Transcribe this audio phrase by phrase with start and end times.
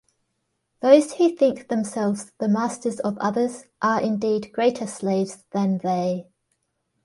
[0.79, 6.27] Those who think themselves the masters of others are indeed greater slaves than they.